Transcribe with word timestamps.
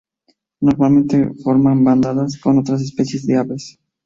Normalmente 0.61 1.31
forman 1.43 1.83
bandadas 1.83 2.35
con 2.39 2.57
otras 2.57 2.81
especies 2.81 3.27
de 3.27 3.37
aves. 3.37 3.77